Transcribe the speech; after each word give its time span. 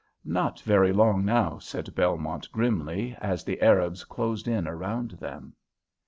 "Not 0.25 0.61
very 0.61 0.91
long 0.91 1.23
now," 1.25 1.59
said 1.59 1.93
Belmont, 1.93 2.51
grimly, 2.51 3.15
as 3.21 3.43
the 3.43 3.61
Arabs 3.61 4.03
closed 4.03 4.47
in 4.47 4.67
around 4.67 5.11
them. 5.11 5.53